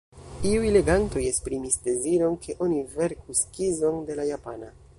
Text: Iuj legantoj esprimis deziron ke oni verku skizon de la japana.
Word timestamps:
Iuj 0.51 0.69
legantoj 0.75 1.21
esprimis 1.31 1.77
deziron 1.89 2.37
ke 2.47 2.55
oni 2.67 2.81
verku 2.97 3.37
skizon 3.41 4.01
de 4.09 4.17
la 4.21 4.27
japana. 4.33 4.73